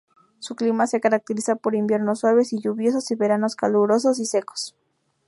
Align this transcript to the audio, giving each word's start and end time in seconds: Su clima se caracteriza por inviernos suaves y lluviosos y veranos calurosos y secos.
Su 0.39 0.55
clima 0.55 0.87
se 0.87 0.99
caracteriza 0.99 1.57
por 1.57 1.75
inviernos 1.75 2.21
suaves 2.21 2.53
y 2.53 2.59
lluviosos 2.59 3.11
y 3.11 3.15
veranos 3.15 3.55
calurosos 3.55 4.17
y 4.17 4.25
secos. 4.25 4.75